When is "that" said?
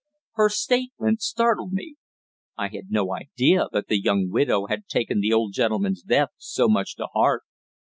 3.71-3.85